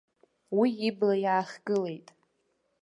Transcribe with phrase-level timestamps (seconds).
[0.59, 2.07] Уи ибла иаахгылеит.